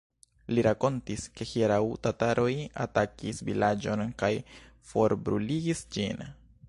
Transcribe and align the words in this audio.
Li 0.53 0.61
rakontis, 0.67 1.25
ke 1.39 1.45
hieraŭ 1.49 1.77
tataroj 2.07 2.49
atakis 2.87 3.43
vilaĝon 3.51 4.03
kaj 4.23 4.33
forbruligis 4.93 5.85
ĝin. 5.97 6.27